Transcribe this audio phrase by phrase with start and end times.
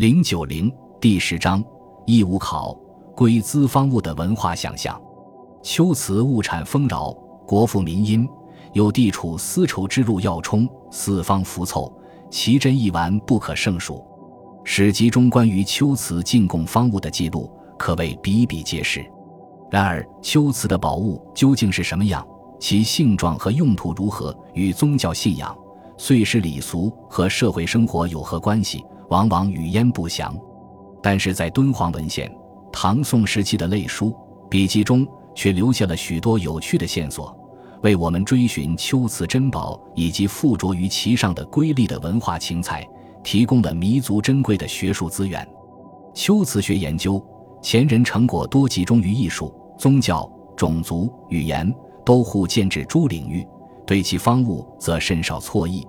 [0.00, 1.62] 零九零第十章
[2.06, 2.74] 义务考
[3.14, 4.98] 归资方物的文化想象。
[5.62, 7.12] 秋瓷物产丰饶，
[7.46, 8.26] 国富民殷，
[8.72, 11.92] 有地处丝绸之路要冲，四方浮凑，
[12.30, 14.02] 奇珍异玩不可胜数。
[14.64, 19.04] 史籍中关于秋瓷进贡方物的记录可谓比比皆是。
[19.70, 22.26] 然而，秋瓷的宝物究竟是什么样？
[22.58, 24.34] 其性状和用途如何？
[24.54, 25.54] 与宗教信仰、
[25.98, 28.82] 岁时礼俗和社会生活有何关系？
[29.10, 30.34] 往往语焉不详。
[31.02, 32.34] 但是在敦煌文献、
[32.72, 34.12] 唐宋时期的类书、
[34.48, 37.38] 笔记中，却留下了许多有趣的线索，
[37.82, 42.84] 为我们追寻秋瓷珍宝以及附着于其上的瑰丽的文化情彩
[43.22, 45.46] 提供了弥足珍贵的学术资源。
[46.14, 47.22] 秋瓷学研究
[47.62, 51.72] 前人成果多集中于艺术、宗教、种族、语言。
[52.02, 53.46] 都互建制诸领域，
[53.86, 55.86] 对其方物则甚少错意，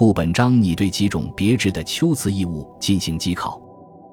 [0.00, 3.60] 故本章拟对几种别致的秋瓷异物进行机考。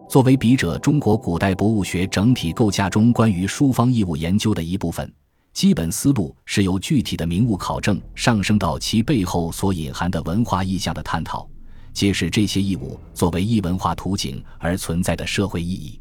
[0.09, 5.09] 作为笔者中国古代博物学整体构架中关于书方异物研究的一部分，
[5.53, 11.47] 基本思路是由具体的名物考证上升到其背后所隐含的文化意象的探讨，
[11.93, 15.97] 揭示这些异物作为异文化图景而存在的社会意义。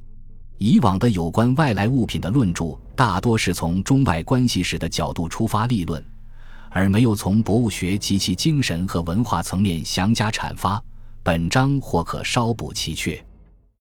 [0.59, 6.05] 以往的有关外来物品的论著，大多是从中外关系史的角度出发立论，
[6.77, 10.79] 而没有从博物学及其精神和文化层面详加阐发。
[11.23, 13.19] 本章或可稍补其缺。